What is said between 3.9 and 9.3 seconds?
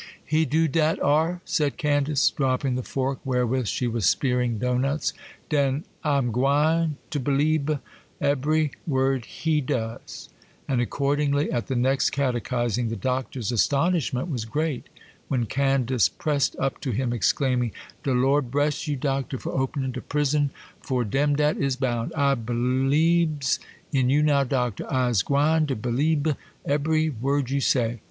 spearing doughnuts. 'Den I'm gwine to b'liebe ebery word